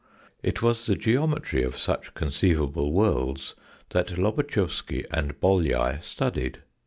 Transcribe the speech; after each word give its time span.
It 0.41 0.63
was 0.63 0.87
the 0.87 0.95
geometry 0.95 1.61
of 1.61 1.77
such 1.77 2.15
conceivable 2.15 2.91
worlds 2.91 3.53
that 3.91 4.17
Lobatchewsky 4.17 5.05
and 5.11 5.39
Bolyai 5.39 6.01
studied. 6.01 6.63